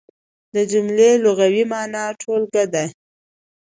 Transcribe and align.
د 0.53 0.55
جملې 0.71 1.11
لغوي 1.23 1.63
مانا 1.71 2.03
ټولګه 2.21 2.63
ده. 2.73 2.85